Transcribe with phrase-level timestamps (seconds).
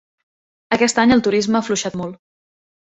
[0.79, 2.21] Aquest any el turisme ha afluixat molt.